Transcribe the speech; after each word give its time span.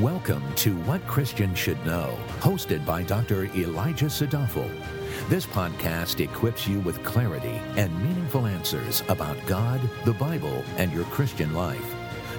Welcome 0.00 0.42
to 0.54 0.74
What 0.84 1.06
Christians 1.06 1.58
Should 1.58 1.84
Know, 1.84 2.16
hosted 2.40 2.86
by 2.86 3.02
Dr. 3.02 3.44
Elijah 3.54 4.06
Sadafel. 4.06 4.70
This 5.28 5.44
podcast 5.44 6.18
equips 6.20 6.66
you 6.66 6.80
with 6.80 7.04
clarity 7.04 7.60
and 7.76 7.94
meaningful 8.02 8.46
answers 8.46 9.02
about 9.10 9.36
God, 9.44 9.82
the 10.06 10.14
Bible, 10.14 10.64
and 10.78 10.90
your 10.94 11.04
Christian 11.04 11.52
life. 11.52 11.94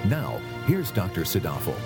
Now, 0.06 0.40
here's 0.66 0.90
Dr. 0.90 1.20
Sadafel. 1.20 1.76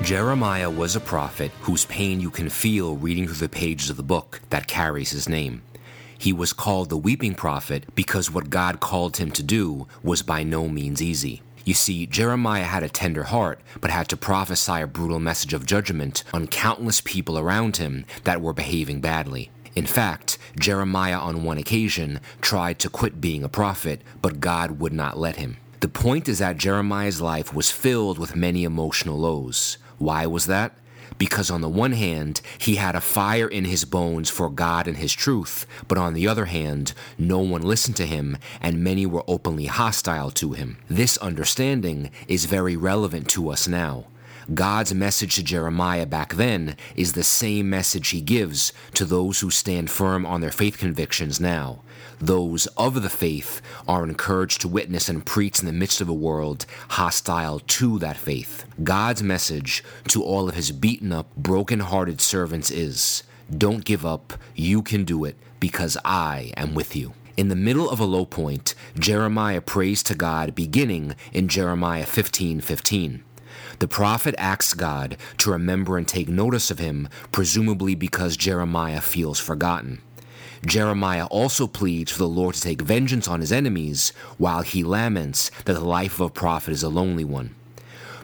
Jeremiah 0.00 0.70
was 0.70 0.96
a 0.96 1.00
prophet 1.00 1.50
whose 1.60 1.84
pain 1.84 2.18
you 2.18 2.30
can 2.30 2.48
feel 2.48 2.96
reading 2.96 3.26
through 3.26 3.46
the 3.46 3.50
pages 3.50 3.90
of 3.90 3.98
the 3.98 4.02
book 4.02 4.40
that 4.48 4.66
carries 4.66 5.10
his 5.10 5.28
name. 5.28 5.60
He 6.16 6.32
was 6.32 6.54
called 6.54 6.88
the 6.88 6.96
weeping 6.96 7.34
prophet 7.34 7.94
because 7.94 8.30
what 8.30 8.48
God 8.48 8.80
called 8.80 9.18
him 9.18 9.30
to 9.32 9.42
do 9.42 9.86
was 10.02 10.22
by 10.22 10.42
no 10.42 10.68
means 10.68 11.02
easy. 11.02 11.42
You 11.66 11.74
see, 11.74 12.06
Jeremiah 12.06 12.62
had 12.62 12.84
a 12.84 12.88
tender 12.88 13.24
heart, 13.24 13.60
but 13.80 13.90
had 13.90 14.08
to 14.10 14.16
prophesy 14.16 14.80
a 14.80 14.86
brutal 14.86 15.18
message 15.18 15.52
of 15.52 15.66
judgment 15.66 16.22
on 16.32 16.46
countless 16.46 17.00
people 17.00 17.36
around 17.36 17.78
him 17.78 18.04
that 18.22 18.40
were 18.40 18.52
behaving 18.52 19.00
badly. 19.00 19.50
In 19.74 19.84
fact, 19.84 20.38
Jeremiah 20.60 21.18
on 21.18 21.42
one 21.42 21.58
occasion 21.58 22.20
tried 22.40 22.78
to 22.78 22.88
quit 22.88 23.20
being 23.20 23.42
a 23.42 23.48
prophet, 23.48 24.02
but 24.22 24.38
God 24.38 24.78
would 24.78 24.92
not 24.92 25.18
let 25.18 25.36
him. 25.36 25.56
The 25.80 25.88
point 25.88 26.28
is 26.28 26.38
that 26.38 26.56
Jeremiah's 26.56 27.20
life 27.20 27.52
was 27.52 27.72
filled 27.72 28.20
with 28.20 28.36
many 28.36 28.62
emotional 28.62 29.18
lows. 29.18 29.76
Why 29.98 30.24
was 30.24 30.46
that? 30.46 30.78
Because 31.18 31.50
on 31.50 31.60
the 31.60 31.68
one 31.68 31.92
hand, 31.92 32.40
he 32.58 32.76
had 32.76 32.94
a 32.94 33.00
fire 33.00 33.48
in 33.48 33.64
his 33.64 33.84
bones 33.84 34.30
for 34.30 34.50
God 34.50 34.88
and 34.88 34.96
his 34.96 35.12
truth, 35.12 35.66
but 35.88 35.98
on 35.98 36.14
the 36.14 36.28
other 36.28 36.46
hand, 36.46 36.92
no 37.18 37.38
one 37.38 37.62
listened 37.62 37.96
to 37.96 38.06
him 38.06 38.38
and 38.60 38.82
many 38.82 39.06
were 39.06 39.24
openly 39.28 39.66
hostile 39.66 40.30
to 40.32 40.52
him. 40.52 40.78
This 40.88 41.16
understanding 41.18 42.10
is 42.28 42.44
very 42.44 42.76
relevant 42.76 43.28
to 43.30 43.50
us 43.50 43.68
now. 43.68 44.06
God's 44.54 44.94
message 44.94 45.34
to 45.34 45.42
Jeremiah 45.42 46.06
back 46.06 46.34
then 46.34 46.76
is 46.94 47.12
the 47.14 47.24
same 47.24 47.68
message 47.68 48.10
he 48.10 48.20
gives 48.20 48.72
to 48.94 49.04
those 49.04 49.40
who 49.40 49.50
stand 49.50 49.90
firm 49.90 50.24
on 50.24 50.40
their 50.40 50.52
faith 50.52 50.78
convictions 50.78 51.40
now. 51.40 51.82
Those 52.20 52.66
of 52.78 53.02
the 53.02 53.10
faith 53.10 53.60
are 53.88 54.04
encouraged 54.04 54.60
to 54.60 54.68
witness 54.68 55.08
and 55.08 55.26
preach 55.26 55.58
in 55.58 55.66
the 55.66 55.72
midst 55.72 56.00
of 56.00 56.08
a 56.08 56.14
world 56.14 56.64
hostile 56.90 57.58
to 57.58 57.98
that 57.98 58.16
faith. 58.16 58.64
God's 58.84 59.20
message 59.20 59.82
to 60.08 60.22
all 60.22 60.48
of 60.48 60.54
his 60.54 60.70
beaten 60.70 61.12
up, 61.12 61.34
broken 61.36 61.80
hearted 61.80 62.20
servants 62.20 62.70
is 62.70 63.24
Don't 63.50 63.84
give 63.84 64.06
up, 64.06 64.34
you 64.54 64.80
can 64.80 65.04
do 65.04 65.24
it, 65.24 65.36
because 65.58 65.98
I 66.04 66.52
am 66.56 66.74
with 66.74 66.94
you. 66.94 67.14
In 67.36 67.48
the 67.48 67.56
middle 67.56 67.90
of 67.90 67.98
a 67.98 68.04
low 68.04 68.24
point, 68.24 68.76
Jeremiah 68.96 69.60
prays 69.60 70.04
to 70.04 70.14
God 70.14 70.54
beginning 70.54 71.16
in 71.32 71.48
Jeremiah 71.48 72.06
15 72.06 72.60
15. 72.60 73.24
The 73.78 73.88
prophet 73.88 74.34
asks 74.38 74.74
God 74.74 75.16
to 75.38 75.50
remember 75.50 75.96
and 75.96 76.06
take 76.06 76.28
notice 76.28 76.70
of 76.70 76.78
him, 76.78 77.08
presumably 77.32 77.94
because 77.94 78.36
Jeremiah 78.36 79.00
feels 79.00 79.38
forgotten. 79.38 80.00
Jeremiah 80.64 81.26
also 81.26 81.66
pleads 81.66 82.10
for 82.10 82.18
the 82.18 82.28
Lord 82.28 82.54
to 82.54 82.60
take 82.60 82.82
vengeance 82.82 83.28
on 83.28 83.40
his 83.40 83.52
enemies, 83.52 84.10
while 84.38 84.62
he 84.62 84.82
laments 84.82 85.50
that 85.64 85.74
the 85.74 85.80
life 85.80 86.14
of 86.14 86.26
a 86.26 86.30
prophet 86.30 86.72
is 86.72 86.82
a 86.82 86.88
lonely 86.88 87.24
one. 87.24 87.54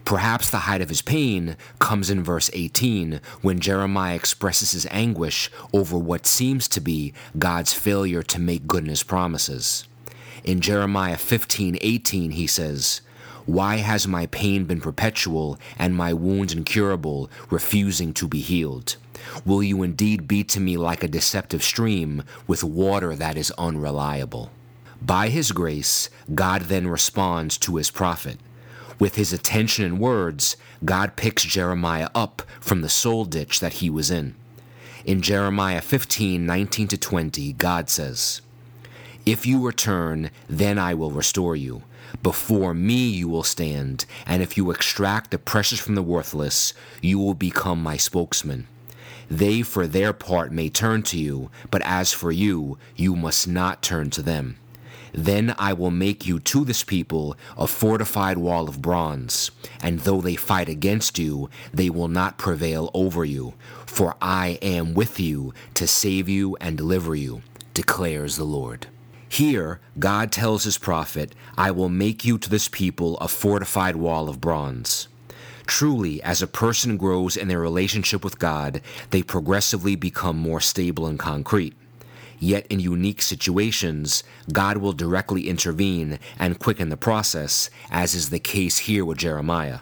Perhaps 0.05 0.51
the 0.51 0.59
height 0.59 0.81
of 0.81 0.89
his 0.89 1.03
pain 1.03 1.57
comes 1.79 2.11
in 2.11 2.25
verse 2.25 2.51
18 2.53 3.21
when 3.41 3.61
Jeremiah 3.61 4.17
expresses 4.17 4.73
his 4.73 4.87
anguish 4.91 5.51
over 5.73 5.97
what 5.97 6.27
seems 6.27 6.67
to 6.69 6.81
be 6.81 7.13
God's 7.39 7.73
failure 7.73 8.23
to 8.25 8.41
make 8.41 8.67
good 8.67 8.87
his 8.89 9.05
promises. 9.05 9.87
In 10.43 10.61
Jeremiah 10.61 11.17
15:18 11.17 12.33
he 12.33 12.47
says, 12.49 13.01
why 13.47 13.77
has 13.77 14.07
my 14.07 14.27
pain 14.27 14.65
been 14.65 14.81
perpetual 14.81 15.59
and 15.79 15.97
my 15.97 16.13
wounds 16.13 16.53
incurable, 16.53 17.29
refusing 17.51 18.13
to 18.15 18.29
be 18.29 18.41
healed? 18.41 18.97
Will 19.45 19.63
you 19.63 19.83
indeed 19.83 20.29
be 20.29 20.45
to 20.45 20.61
me 20.61 20.77
like 20.77 21.03
a 21.03 21.09
deceptive 21.09 21.63
stream 21.63 22.23
with 22.47 22.63
water 22.63 23.17
that 23.17 23.37
is 23.37 23.53
unreliable? 23.59 24.51
By 25.01 25.29
his 25.29 25.51
grace, 25.51 26.09
God 26.35 26.63
then 26.63 26.87
responds 26.87 27.59
to 27.59 27.77
his 27.77 27.91
prophet. 27.91 28.39
With 29.01 29.17
his 29.17 29.33
attention 29.33 29.85
and 29.85 29.99
words, 29.99 30.57
God 30.85 31.17
picks 31.17 31.45
Jeremiah 31.45 32.09
up 32.15 32.43
from 32.61 32.83
the 32.83 32.89
soul 32.89 33.25
ditch 33.25 33.59
that 33.59 33.75
he 33.75 33.91
was 33.91 34.11
in. 34.11 34.37
In 35.05 35.21
Jeremiah 35.21 35.81
15 35.81 36.47
19 36.47 36.89
to 36.89 36.97
20, 36.97 37.53
God 37.55 37.91
says, 37.91 38.41
If 39.27 39.45
you 39.45 39.61
return, 39.61 40.31
then 40.49 40.79
I 40.79 40.95
will 40.95 41.11
restore 41.11 41.57
you 41.57 41.83
before 42.23 42.75
me 42.75 43.09
you 43.09 43.29
will 43.29 43.43
stand, 43.43 44.05
and 44.27 44.43
if 44.43 44.57
you 44.57 44.71
extract 44.71 45.31
the 45.31 45.39
precious 45.39 45.81
from 45.81 45.95
the 45.95 46.03
worthless, 46.03 46.75
you 47.01 47.19
will 47.19 47.35
become 47.35 47.83
my 47.83 47.97
spokesman. 47.97 48.67
They, 49.31 49.63
for 49.63 49.87
their 49.87 50.13
part, 50.13 50.53
may 50.53 50.69
turn 50.69 51.03
to 51.05 51.19
you, 51.19 51.51
but 51.71 51.83
as 51.83 52.13
for 52.13 52.31
you, 52.31 52.79
you 52.97 53.17
must 53.17 53.49
not 53.49 53.83
turn 53.83 54.11
to 54.11 54.23
them. 54.23 54.59
Then 55.15 55.55
I 55.59 55.73
will 55.75 55.91
make 55.91 56.27
you 56.27 56.41
to 56.41 56.65
this 56.65 56.85
people 56.85 57.37
a 57.57 57.67
fortified 57.67 58.39
wall 58.39 58.69
of 58.69 58.81
bronze, 58.81 59.51
and 59.83 60.01
though 60.01 60.21
they 60.21 60.37
fight 60.37 60.69
against 60.69 61.19
you, 61.19 61.51
they 61.73 61.91
will 61.91 62.09
not 62.09 62.39
prevail 62.39 62.91
over 62.95 63.25
you, 63.25 63.55
for 63.85 64.17
I 64.23 64.59
am 64.63 64.95
with 64.95 65.21
you 65.21 65.53
to 65.75 65.87
save 65.87 66.29
you 66.29 66.57
and 66.61 66.79
deliver 66.79 67.15
you, 67.15 67.43
declares 67.75 68.37
the 68.37 68.45
Lord. 68.45 68.87
Here, 69.33 69.81
God 69.99 70.31
tells 70.31 70.65
his 70.65 70.77
prophet, 70.77 71.35
I 71.57 71.71
will 71.71 71.89
make 71.89 72.23
you 72.23 72.37
to 72.37 72.51
this 72.51 72.69
people 72.69 73.17
a 73.17 73.29
fortified 73.29 73.97
wall 73.97 74.29
of 74.29 74.43
bronze. 74.43 75.09
Truly, 75.67 76.23
as 76.23 76.43
a 76.43 76.47
person 76.47 76.99
grows 76.99 77.35
in 77.35 77.49
their 77.49 77.59
relationship 77.59 78.25
with 78.25 78.39
God, 78.39 78.83
they 79.09 79.23
progressively 79.23 79.97
become 79.97 80.37
more 80.37 80.61
stable 80.61 81.07
and 81.07 81.19
concrete. 81.19 81.73
Yet, 82.41 82.67
in 82.67 82.79
unique 82.79 83.23
situations, 83.23 84.23
God 84.53 84.77
will 84.77 84.93
directly 84.93 85.49
intervene 85.49 86.19
and 86.39 86.59
quicken 86.59 86.91
the 86.91 86.99
process, 86.99 87.71
as 87.91 88.15
is 88.15 88.29
the 88.29 88.39
case 88.39 88.77
here 88.81 89.07
with 89.07 89.17
Jeremiah. 89.17 89.79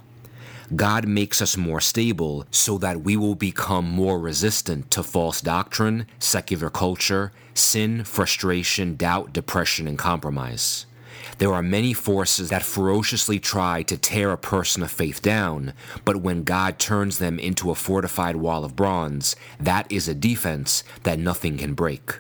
God 0.77 1.09
makes 1.09 1.43
us 1.43 1.57
more 1.57 1.81
stable 1.81 2.47
so 2.51 2.79
that 2.79 3.01
we 3.01 3.17
will 3.17 3.35
become 3.35 3.91
more 3.91 4.21
resistant 4.21 4.91
to 4.93 5.03
false 5.03 5.41
doctrine, 5.41 6.07
secular 6.21 6.71
culture, 6.71 7.33
sin, 7.55 8.05
frustration, 8.05 8.95
doubt, 8.95 9.33
depression, 9.33 9.89
and 9.89 9.99
compromise. 9.99 10.87
There 11.39 11.53
are 11.53 11.63
many 11.63 11.93
forces 11.93 12.51
that 12.51 12.63
ferociously 12.63 13.41
try 13.41 13.83
to 13.85 13.97
tear 13.97 14.31
a 14.31 14.39
person 14.39 14.83
of 14.83 14.93
faith 14.93 15.23
down, 15.23 15.73
but 16.05 16.17
when 16.17 16.45
God 16.45 16.79
turns 16.79 17.19
them 17.19 17.39
into 17.39 17.71
a 17.71 17.75
fortified 17.75 18.37
wall 18.37 18.65
of 18.65 18.77
bronze, 18.77 19.35
that 19.59 19.91
is 19.91 20.07
a 20.07 20.15
defense 20.15 20.85
that 21.03 21.19
nothing 21.19 21.59
can 21.59 21.75
break. 21.75 22.19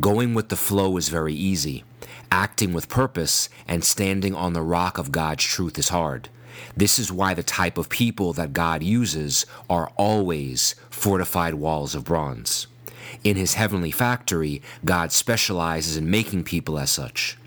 Going 0.00 0.34
with 0.34 0.48
the 0.48 0.56
flow 0.56 0.96
is 0.96 1.10
very 1.10 1.34
easy. 1.34 1.84
Acting 2.32 2.72
with 2.72 2.88
purpose 2.88 3.48
and 3.68 3.84
standing 3.84 4.34
on 4.34 4.52
the 4.52 4.62
rock 4.62 4.98
of 4.98 5.12
God's 5.12 5.44
truth 5.44 5.78
is 5.78 5.90
hard. 5.90 6.28
This 6.76 6.98
is 6.98 7.12
why 7.12 7.34
the 7.34 7.42
type 7.42 7.78
of 7.78 7.88
people 7.88 8.32
that 8.34 8.52
God 8.52 8.82
uses 8.82 9.46
are 9.68 9.90
always 9.96 10.74
fortified 10.90 11.54
walls 11.54 11.94
of 11.94 12.04
bronze. 12.04 12.66
In 13.22 13.36
his 13.36 13.54
heavenly 13.54 13.90
factory, 13.90 14.62
God 14.84 15.12
specializes 15.12 15.96
in 15.96 16.10
making 16.10 16.44
people 16.44 16.78
as 16.78 16.90
such. 16.90 17.38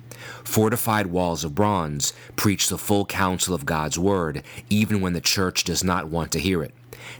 Fortified 0.44 1.08
walls 1.08 1.44
of 1.44 1.56
bronze 1.56 2.14
preach 2.36 2.70
the 2.70 2.78
full 2.78 3.06
counsel 3.06 3.54
of 3.54 3.66
God's 3.66 4.00
word, 4.00 4.44
even 4.70 5.02
when 5.02 5.14
the 5.14 5.22
church 5.22 5.64
does 5.64 5.84
not 5.84 6.08
want 6.08 6.32
to 6.32 6.40
hear 6.40 6.64
it. 6.64 6.74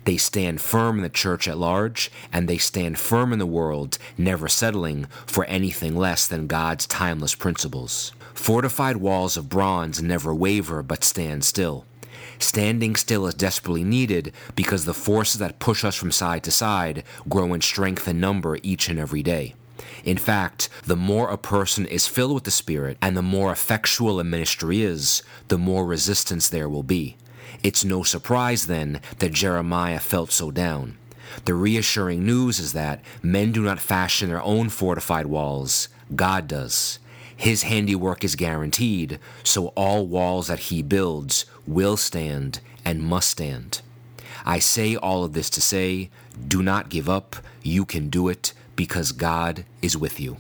They 0.06 0.18
stand 0.18 0.62
firm 0.62 0.98
in 0.98 1.04
the 1.04 1.10
church 1.10 1.48
at 1.48 1.58
large, 1.58 2.12
and 2.32 2.48
they 2.48 2.58
stand 2.58 3.00
firm 3.00 3.34
in 3.34 3.40
the 3.40 3.46
world, 3.46 3.98
never 4.18 4.48
settling 4.48 5.06
for 5.26 5.46
anything 5.46 5.96
less 5.96 6.28
than 6.28 6.48
God's 6.48 6.88
timeless 6.88 7.36
principles. 7.36 8.14
Fortified 8.34 8.98
walls 8.98 9.36
of 9.38 9.50
bronze 9.50 10.02
never 10.02 10.34
waver 10.34 10.84
but 10.84 11.04
stand 11.04 11.44
still. 11.44 11.86
Standing 12.40 12.96
still 12.96 13.26
is 13.26 13.34
desperately 13.34 13.84
needed 13.84 14.32
because 14.56 14.86
the 14.86 14.94
forces 14.94 15.40
that 15.40 15.60
push 15.60 15.84
us 15.84 15.96
from 15.96 16.12
side 16.12 16.44
to 16.44 16.52
side 16.52 17.04
grow 17.28 17.54
in 17.54 17.62
strength 17.62 18.08
and 18.08 18.22
number 18.22 18.60
each 18.62 18.90
and 18.90 19.00
every 19.00 19.24
day. 19.24 19.56
In 20.04 20.18
fact, 20.18 20.70
the 20.86 20.96
more 20.96 21.30
a 21.30 21.38
person 21.38 21.86
is 21.86 22.08
filled 22.08 22.34
with 22.34 22.44
the 22.44 22.52
Spirit 22.52 22.98
and 23.02 23.18
the 23.18 23.22
more 23.22 23.52
effectual 23.52 24.20
a 24.20 24.24
ministry 24.24 24.82
is, 24.82 25.24
the 25.48 25.58
more 25.58 25.86
resistance 25.86 26.48
there 26.48 26.70
will 26.70 26.84
be. 26.84 27.18
It's 27.64 27.84
no 27.84 28.04
surprise 28.04 28.68
then 28.68 29.02
that 29.20 29.34
Jeremiah 29.34 30.00
felt 30.00 30.32
so 30.32 30.52
down. 30.52 30.98
The 31.46 31.54
reassuring 31.54 32.26
news 32.26 32.60
is 32.60 32.74
that 32.74 33.02
men 33.22 33.52
do 33.52 33.62
not 33.62 33.80
fashion 33.80 34.30
their 34.30 34.42
own 34.42 34.70
fortified 34.70 35.28
walls, 35.28 35.90
God 36.16 36.48
does. 36.48 37.00
His 37.36 37.64
handiwork 37.64 38.24
is 38.24 38.36
guaranteed, 38.36 39.20
so 39.44 39.68
all 39.76 40.08
walls 40.08 40.48
that 40.48 40.60
he 40.60 40.82
builds 40.82 41.46
will 41.68 41.98
stand 41.98 42.62
and 42.84 43.04
must 43.04 43.30
stand. 43.30 43.82
I 44.46 44.60
say 44.60 44.96
all 44.96 45.24
of 45.24 45.34
this 45.34 45.50
to 45.52 45.62
say, 45.62 46.10
do 46.48 46.64
not 46.64 46.90
give 46.90 47.10
up. 47.10 47.36
You 47.62 47.86
can 47.86 48.10
do 48.10 48.30
it 48.30 48.54
because 48.76 49.12
God 49.12 49.66
is 49.82 49.98
with 49.98 50.20
you. 50.20 50.38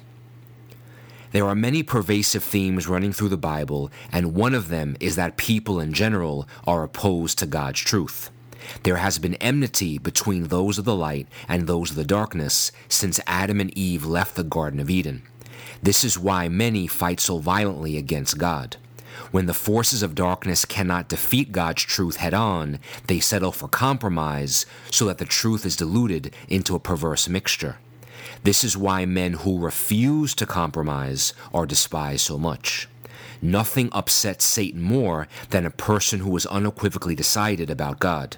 There 1.31 1.45
are 1.45 1.55
many 1.55 1.83
pervasive 1.83 2.43
themes 2.43 2.87
running 2.87 3.11
through 3.11 3.29
the 3.29 3.37
Bible, 3.37 3.91
and 4.11 4.33
one 4.33 4.55
of 4.55 4.69
them 4.69 4.95
is 4.99 5.15
that 5.17 5.37
people 5.37 5.79
in 5.79 5.93
general 5.93 6.47
are 6.65 6.83
opposed 6.83 7.37
to 7.39 7.45
God's 7.45 7.81
truth. 7.81 8.29
There 8.83 8.97
has 8.97 9.19
been 9.19 9.35
enmity 9.35 9.97
between 9.97 10.47
those 10.47 10.77
of 10.77 10.85
the 10.85 10.95
light 10.95 11.27
and 11.47 11.67
those 11.67 11.91
of 11.91 11.95
the 11.95 12.05
darkness 12.05 12.71
since 12.89 13.19
Adam 13.27 13.59
and 13.59 13.77
Eve 13.77 14.05
left 14.05 14.35
the 14.35 14.43
Garden 14.43 14.79
of 14.79 14.89
Eden. 14.89 15.23
This 15.81 16.03
is 16.03 16.17
why 16.17 16.47
many 16.47 16.87
fight 16.87 17.19
so 17.19 17.37
violently 17.39 17.97
against 17.97 18.37
God. 18.37 18.77
When 19.31 19.45
the 19.45 19.53
forces 19.53 20.03
of 20.03 20.15
darkness 20.15 20.63
cannot 20.63 21.09
defeat 21.09 21.51
God's 21.51 21.83
truth 21.83 22.17
head 22.17 22.33
on, 22.33 22.79
they 23.07 23.19
settle 23.19 23.51
for 23.51 23.67
compromise 23.67 24.65
so 24.91 25.05
that 25.05 25.17
the 25.17 25.25
truth 25.25 25.65
is 25.65 25.75
diluted 25.75 26.33
into 26.47 26.75
a 26.75 26.79
perverse 26.79 27.27
mixture. 27.27 27.77
This 28.43 28.63
is 28.63 28.77
why 28.77 29.05
men 29.05 29.33
who 29.33 29.59
refuse 29.59 30.33
to 30.35 30.45
compromise 30.45 31.33
are 31.53 31.65
despised 31.65 32.21
so 32.21 32.37
much. 32.37 32.87
Nothing 33.41 33.89
upsets 33.91 34.45
Satan 34.45 34.81
more 34.81 35.27
than 35.49 35.65
a 35.65 35.71
person 35.71 36.19
who 36.21 36.35
is 36.35 36.45
unequivocally 36.47 37.15
decided 37.15 37.69
about 37.69 37.99
God. 37.99 38.37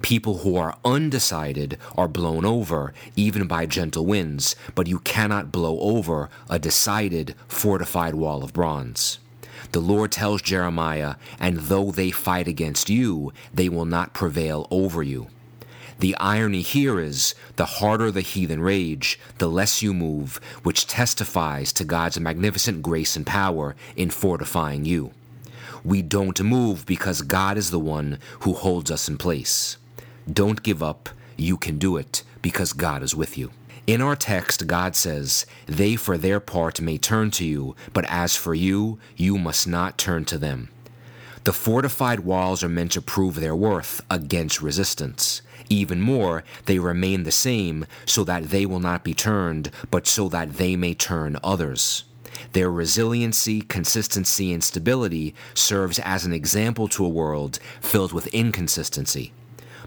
People 0.00 0.38
who 0.38 0.56
are 0.56 0.78
undecided 0.84 1.78
are 1.96 2.08
blown 2.08 2.44
over, 2.44 2.92
even 3.14 3.46
by 3.46 3.66
gentle 3.66 4.04
winds, 4.04 4.56
but 4.74 4.88
you 4.88 4.98
cannot 5.00 5.52
blow 5.52 5.78
over 5.80 6.28
a 6.50 6.58
decided, 6.58 7.36
fortified 7.46 8.14
wall 8.14 8.42
of 8.42 8.52
bronze. 8.52 9.18
The 9.70 9.80
Lord 9.80 10.10
tells 10.10 10.42
Jeremiah, 10.42 11.14
And 11.38 11.56
though 11.56 11.92
they 11.92 12.10
fight 12.10 12.48
against 12.48 12.90
you, 12.90 13.32
they 13.54 13.68
will 13.68 13.84
not 13.84 14.12
prevail 14.12 14.66
over 14.70 15.02
you. 15.02 15.28
The 16.02 16.16
irony 16.16 16.62
here 16.62 16.98
is 16.98 17.36
the 17.54 17.78
harder 17.78 18.10
the 18.10 18.22
heathen 18.22 18.60
rage, 18.60 19.20
the 19.38 19.48
less 19.48 19.82
you 19.82 19.94
move, 19.94 20.40
which 20.64 20.88
testifies 20.88 21.72
to 21.74 21.84
God's 21.84 22.18
magnificent 22.18 22.82
grace 22.82 23.14
and 23.14 23.24
power 23.24 23.76
in 23.94 24.10
fortifying 24.10 24.84
you. 24.84 25.12
We 25.84 26.02
don't 26.02 26.42
move 26.42 26.86
because 26.86 27.22
God 27.22 27.56
is 27.56 27.70
the 27.70 27.78
one 27.78 28.18
who 28.40 28.52
holds 28.52 28.90
us 28.90 29.08
in 29.08 29.16
place. 29.16 29.76
Don't 30.28 30.64
give 30.64 30.82
up. 30.82 31.08
You 31.36 31.56
can 31.56 31.78
do 31.78 31.96
it 31.96 32.24
because 32.42 32.72
God 32.72 33.04
is 33.04 33.14
with 33.14 33.38
you. 33.38 33.52
In 33.86 34.02
our 34.02 34.16
text, 34.16 34.66
God 34.66 34.96
says, 34.96 35.46
They 35.66 35.94
for 35.94 36.18
their 36.18 36.40
part 36.40 36.80
may 36.80 36.98
turn 36.98 37.30
to 37.32 37.44
you, 37.44 37.76
but 37.92 38.06
as 38.06 38.34
for 38.34 38.54
you, 38.56 38.98
you 39.14 39.38
must 39.38 39.68
not 39.68 39.98
turn 39.98 40.24
to 40.24 40.38
them. 40.38 40.68
The 41.44 41.52
fortified 41.52 42.20
walls 42.20 42.62
are 42.62 42.68
meant 42.68 42.92
to 42.92 43.02
prove 43.02 43.36
their 43.36 43.54
worth 43.54 44.00
against 44.08 44.62
resistance. 44.62 45.42
Even 45.68 46.00
more, 46.00 46.44
they 46.66 46.78
remain 46.78 47.22
the 47.22 47.32
same 47.32 47.86
so 48.06 48.24
that 48.24 48.44
they 48.44 48.66
will 48.66 48.80
not 48.80 49.04
be 49.04 49.14
turned, 49.14 49.70
but 49.90 50.06
so 50.06 50.28
that 50.28 50.54
they 50.54 50.76
may 50.76 50.94
turn 50.94 51.38
others. 51.42 52.04
Their 52.52 52.70
resiliency, 52.70 53.62
consistency, 53.62 54.52
and 54.52 54.62
stability 54.62 55.34
serves 55.54 55.98
as 56.00 56.24
an 56.24 56.32
example 56.32 56.88
to 56.88 57.04
a 57.04 57.08
world 57.08 57.58
filled 57.80 58.12
with 58.12 58.26
inconsistency. 58.28 59.32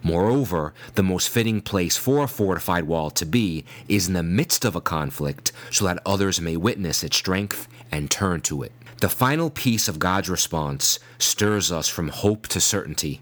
Moreover, 0.03 0.73
the 0.93 1.03
most 1.03 1.29
fitting 1.29 1.61
place 1.61 1.97
for 1.97 2.23
a 2.23 2.27
fortified 2.27 2.83
wall 2.83 3.09
to 3.11 3.25
be 3.25 3.65
is 3.87 4.07
in 4.07 4.13
the 4.13 4.21
midst 4.21 4.63
of 4.63 4.75
a 4.75 4.81
conflict 4.81 5.51
so 5.71 5.85
that 5.85 6.01
others 6.05 6.39
may 6.39 6.55
witness 6.55 7.03
its 7.03 7.17
strength 7.17 7.67
and 7.91 8.11
turn 8.11 8.41
to 8.41 8.61
it. 8.61 8.71
The 9.01 9.09
final 9.09 9.49
piece 9.49 9.87
of 9.87 9.99
God's 9.99 10.29
response 10.29 10.99
stirs 11.17 11.71
us 11.71 11.87
from 11.87 12.09
hope 12.09 12.47
to 12.49 12.61
certainty. 12.61 13.21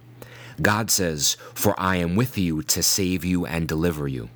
God 0.61 0.91
says, 0.91 1.37
For 1.53 1.79
I 1.79 1.97
am 1.97 2.15
with 2.15 2.37
you 2.37 2.63
to 2.63 2.83
save 2.83 3.25
you 3.25 3.45
and 3.45 3.67
deliver 3.67 4.07
you. 4.07 4.29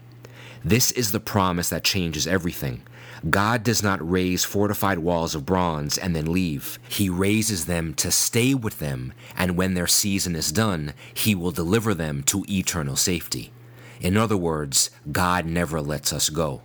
This 0.63 0.91
is 0.91 1.11
the 1.11 1.19
promise 1.19 1.69
that 1.69 1.83
changes 1.83 2.27
everything. 2.27 2.81
God 3.29 3.63
does 3.63 3.81
not 3.81 4.07
raise 4.07 4.43
fortified 4.43 4.99
walls 4.99 5.33
of 5.33 5.45
bronze 5.45 5.97
and 5.97 6.15
then 6.15 6.31
leave. 6.31 6.77
He 6.87 7.09
raises 7.09 7.65
them 7.65 7.93
to 7.95 8.11
stay 8.11 8.53
with 8.53 8.79
them, 8.79 9.13
and 9.35 9.57
when 9.57 9.73
their 9.73 9.87
season 9.87 10.35
is 10.35 10.51
done, 10.51 10.93
He 11.13 11.33
will 11.33 11.51
deliver 11.51 11.93
them 11.93 12.21
to 12.23 12.45
eternal 12.47 12.95
safety. 12.95 13.51
In 13.99 14.17
other 14.17 14.37
words, 14.37 14.91
God 15.11 15.45
never 15.45 15.81
lets 15.81 16.13
us 16.13 16.29
go. 16.29 16.61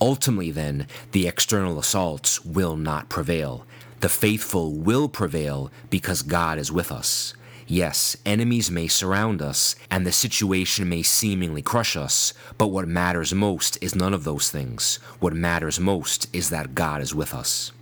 Ultimately, 0.00 0.52
then, 0.52 0.86
the 1.10 1.26
external 1.26 1.78
assaults 1.78 2.44
will 2.44 2.76
not 2.76 3.08
prevail. 3.08 3.66
The 4.00 4.08
faithful 4.08 4.72
will 4.72 5.08
prevail 5.08 5.72
because 5.90 6.22
God 6.22 6.58
is 6.58 6.70
with 6.70 6.92
us. 6.92 7.34
Yes, 7.70 8.16
enemies 8.24 8.70
may 8.70 8.88
surround 8.88 9.42
us, 9.42 9.76
and 9.90 10.06
the 10.06 10.12
situation 10.12 10.88
may 10.88 11.02
seemingly 11.02 11.60
crush 11.60 11.96
us, 11.96 12.32
but 12.56 12.68
what 12.68 12.88
matters 12.88 13.34
most 13.34 13.76
is 13.82 13.94
none 13.94 14.14
of 14.14 14.24
those 14.24 14.50
things. 14.50 14.96
What 15.20 15.34
matters 15.34 15.78
most 15.78 16.34
is 16.34 16.48
that 16.48 16.74
God 16.74 17.02
is 17.02 17.14
with 17.14 17.34
us. 17.34 17.72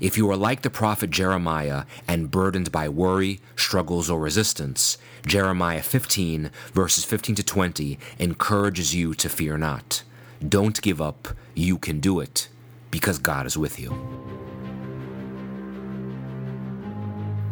If 0.00 0.16
you 0.16 0.30
are 0.30 0.36
like 0.36 0.62
the 0.62 0.70
prophet 0.70 1.10
Jeremiah 1.10 1.84
and 2.08 2.30
burdened 2.30 2.72
by 2.72 2.88
worry, 2.88 3.40
struggles, 3.56 4.08
or 4.08 4.18
resistance, 4.18 4.96
Jeremiah 5.26 5.82
15, 5.82 6.50
verses 6.72 7.04
15 7.04 7.34
to 7.34 7.42
20, 7.42 7.98
encourages 8.18 8.94
you 8.94 9.12
to 9.16 9.28
fear 9.28 9.58
not. 9.58 10.02
Don't 10.46 10.80
give 10.80 11.02
up, 11.02 11.28
you 11.54 11.76
can 11.76 12.00
do 12.00 12.20
it, 12.20 12.48
because 12.90 13.18
God 13.18 13.44
is 13.44 13.58
with 13.58 13.78
you. 13.78 13.92